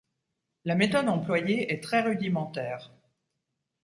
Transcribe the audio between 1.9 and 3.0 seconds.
rudimentaire.